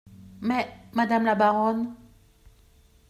Mais, 0.41 0.67
madame 0.93 1.25
la 1.25 1.35
baronne… 1.35 1.93